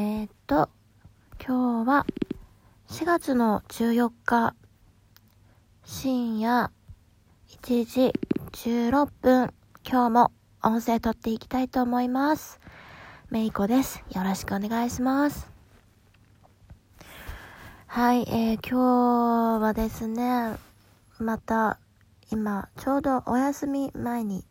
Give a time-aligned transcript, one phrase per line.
[0.00, 0.70] えー、っと、
[1.46, 2.06] 今日は
[2.88, 4.54] 4月の14日
[5.84, 6.70] 深夜
[7.50, 8.12] 1時
[8.50, 9.52] 16分、
[9.86, 10.32] 今日も
[10.62, 12.60] 音声撮っていきたいと思います。
[13.28, 14.02] めいこです。
[14.12, 15.50] よろしくお願いします。
[17.86, 20.56] はい、えー、今日はですね、
[21.18, 21.78] また
[22.32, 24.46] 今ちょうどお休み前に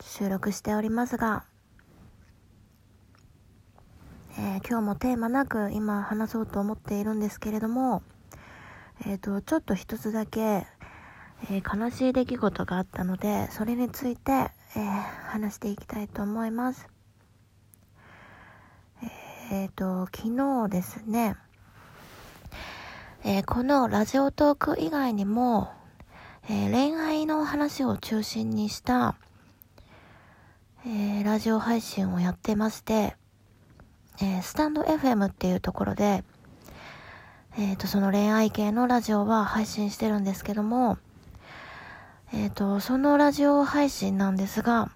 [0.00, 1.44] 収録しておりますが、
[4.52, 8.02] えー、今日もテーマなく今話そうと思っているんですけれども、
[9.06, 14.80] えっ、ー、と、ちょっと一つだけ、えー、悲しい出来事があったので、それについて、え
[15.28, 16.86] 話していきたいと思います。
[19.50, 21.36] えっ、と、昨日ですね、
[23.24, 25.70] えこのラジオトーク以外にも、
[26.50, 29.14] え恋愛の話を中心にした、
[30.86, 33.16] えラジオ配信をやってまして、
[34.20, 36.24] えー、スタンド FM っていうところで、
[37.58, 40.98] えっ、ー、と、その恋愛系のラジオは配信してるんですけども、
[42.32, 44.90] えっ、ー、と、そのラジオ配信なんですが、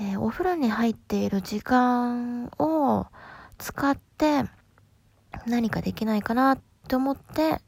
[0.00, 3.06] えお風呂に入っている時間を
[3.58, 4.44] 使って
[5.46, 7.60] 何かできないかなって思って、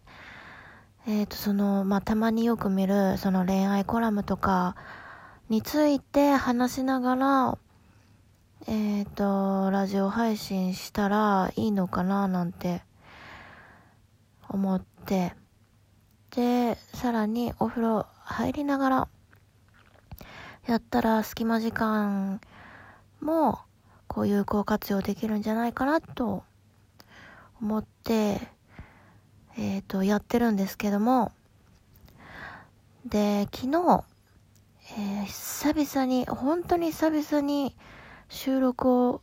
[1.06, 4.76] えっ、と、その、まあ、たまによく見る、その恋愛コラムとか
[5.48, 7.58] について話しながら、
[8.68, 12.82] えっ、ー、と、ラジオ配信したらいいのかななんて
[14.48, 15.32] 思って、
[16.30, 19.08] で、さらにお風呂入りながら、
[20.68, 22.40] やったら隙間時間
[23.20, 23.58] も、
[24.06, 26.44] こう有効活用できるんじゃないかなと
[27.60, 28.40] 思って、
[29.56, 31.32] えっ、ー、と、やってるんですけども、
[33.04, 34.04] で、昨日、
[34.98, 37.74] えー、久々に、本当に久々に、
[38.32, 39.20] 収録を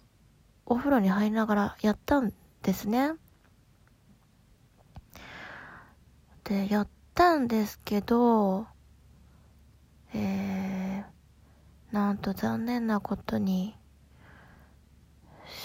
[0.68, 3.14] お風呂に入りながらやったんですね。
[6.44, 8.68] で、やったんですけど、
[10.14, 13.76] えー、なんと残念なことに、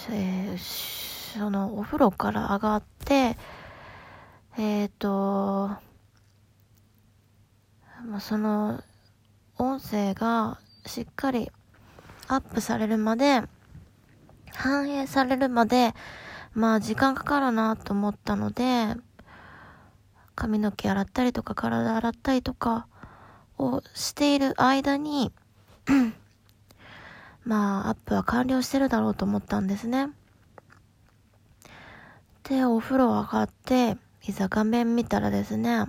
[0.09, 3.37] えー、そのお風呂から上がって、
[4.57, 5.69] えっ、ー、と、
[8.07, 8.83] まあ、その
[9.59, 11.51] 音声がしっかり
[12.27, 13.43] アップされるまで、
[14.53, 15.93] 反映されるまで、
[16.53, 18.95] まあ時間かかるなと思ったので、
[20.35, 22.87] 髪の毛洗ったりとか体洗ったりとか
[23.57, 25.31] をしている間に
[27.45, 30.09] まあアップは完了してるだろうと思ったんですね。
[32.43, 35.85] で、お風呂上がって、いざ画面見たらですね、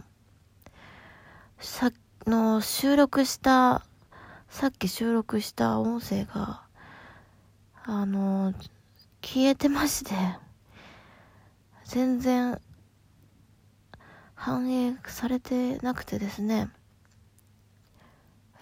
[1.58, 1.90] さ
[2.26, 3.86] の収録した
[4.48, 6.62] さっき収録した音声が、
[7.84, 8.54] あの、
[9.22, 10.14] 消えてまして、
[11.84, 12.60] 全然
[14.34, 16.70] 反映されてなくてですね、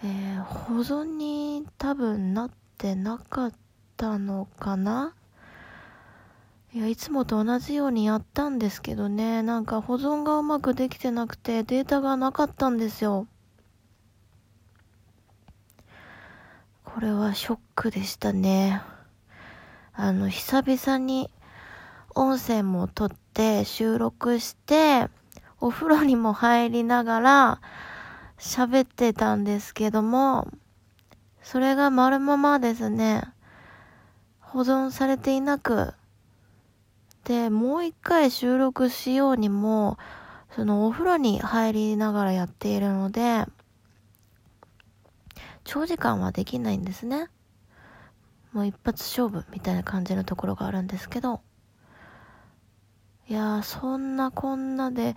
[0.03, 3.53] えー、保存に多分なってなかっ
[3.95, 5.13] たのかな？
[6.73, 13.27] いや、いつもと同じようにやったんですけどね、なんか保存がうまくできてなくてデータがなかったんですよ。
[16.95, 18.81] これはショックでしたね。
[19.91, 21.29] あの、久々に
[22.15, 25.09] 音声も撮って収録して、
[25.59, 27.61] お風呂にも入りながら
[28.39, 30.47] 喋ってたんですけども、
[31.43, 33.23] それが丸ままですね、
[34.39, 35.93] 保存されていなく、
[37.25, 39.97] で、もう一回収録しようにも、
[40.55, 43.43] そのお風呂に入りながらやっているので、
[45.65, 47.27] 長時間はできないんですね。
[48.53, 51.41] もう一発勝負みたいな感じのところがあるんですけど、
[53.27, 55.15] いやー、そんなこんなで、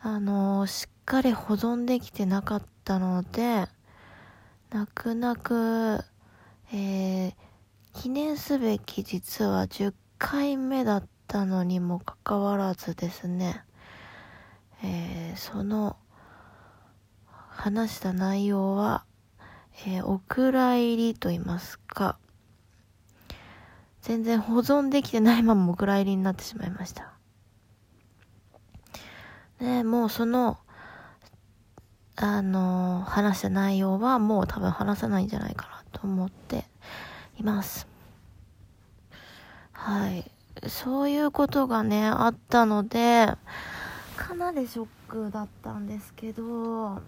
[0.00, 3.66] あのー、しっかり保存できてなかったので、
[4.70, 6.04] 泣く泣く、
[6.72, 7.34] えー、
[7.94, 13.64] 記念すべき実は10回目だったのにもかかわらずですね、
[14.84, 15.96] えー、その
[17.54, 19.04] 話した内容は、
[19.86, 22.18] えー、お蔵入りと言いますか、
[24.00, 27.12] 全然保存できてないままお蔵入りになってしまいました。
[29.60, 30.58] で、もうその、
[32.16, 36.64] あのー、話した内容はもう多分話さないんじゃないかなと思って
[37.38, 37.86] います。
[39.72, 40.30] はい。
[40.68, 43.28] そういうことがね、あったので、
[44.16, 47.00] かなりショックだったんですけど、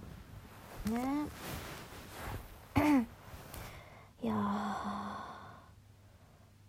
[0.91, 1.27] ね。
[4.23, 4.35] いや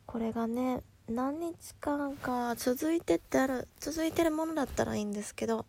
[0.06, 5.66] これがね何日間か続いてってある続いてるものだったらいいんですけど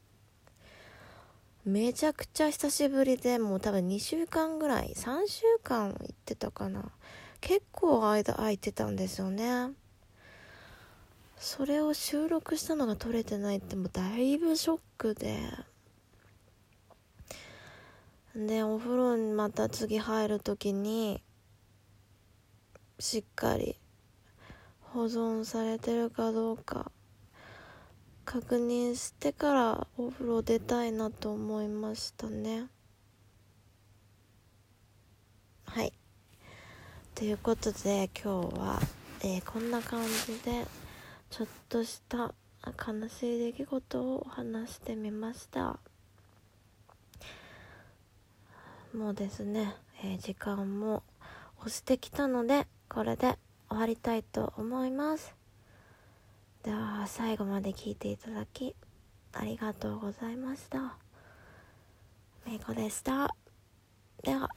[1.65, 6.93] めちゃくちゃ久しぶりでもう多分2週間ぐらい3週間行ってたかな。
[7.41, 9.71] 結構間空いてたんですよね。
[11.39, 15.41] それを収録したのが撮れてないってもうだいぶショックで。
[18.37, 21.23] でお風呂にまた次入る時に
[22.99, 23.81] しっかり
[24.81, 26.93] 保存されてるかどうか
[28.27, 32.67] 確認してからお風呂出たいなと思いましたね。
[35.65, 35.94] はい。
[37.15, 38.81] ということで今日は、
[39.23, 40.67] えー、こんな感じで
[41.31, 42.35] ちょっとした
[42.67, 45.79] 悲しい出来事を話してみました。
[48.94, 51.03] もうですね、えー、時間も
[51.59, 53.38] 押してきたのでこれで
[53.69, 55.35] 終わりたいと思います。
[56.62, 58.75] では最後まで聞いていただき
[59.33, 60.97] ありがとうございました。
[62.47, 63.35] めいこでした。
[64.23, 64.49] では。